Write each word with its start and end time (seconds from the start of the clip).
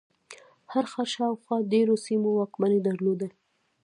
هر 0.71 0.85
ښار 0.91 1.07
شاوخوا 1.15 1.57
ډېرو 1.73 1.95
سیمو 2.05 2.29
واکمني 2.33 2.79
درلوده. 2.87 3.27